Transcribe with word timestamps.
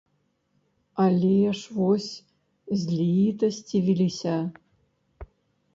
Але 1.03 1.37
ж 1.57 1.73
вось, 1.77 2.11
злітасцівіліся. 2.81 4.35